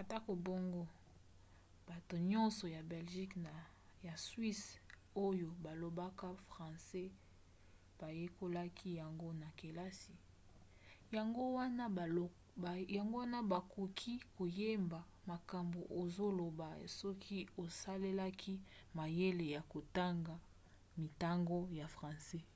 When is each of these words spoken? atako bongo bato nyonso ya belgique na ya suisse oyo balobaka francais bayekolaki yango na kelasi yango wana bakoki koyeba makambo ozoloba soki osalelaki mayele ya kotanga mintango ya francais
atako 0.00 0.32
bongo 0.46 0.82
bato 1.88 2.16
nyonso 2.30 2.64
ya 2.76 2.82
belgique 2.92 3.36
na 3.46 3.52
ya 4.06 4.14
suisse 4.26 4.70
oyo 5.26 5.48
balobaka 5.64 6.28
francais 6.50 7.14
bayekolaki 7.98 8.88
yango 9.00 9.28
na 9.42 9.48
kelasi 9.58 10.14
yango 12.88 13.12
wana 13.18 13.38
bakoki 13.52 14.12
koyeba 14.36 15.00
makambo 15.30 15.80
ozoloba 16.00 16.68
soki 17.00 17.38
osalelaki 17.62 18.54
mayele 18.98 19.44
ya 19.54 19.62
kotanga 19.72 20.34
mintango 20.98 21.58
ya 21.78 21.86
francais 21.96 22.46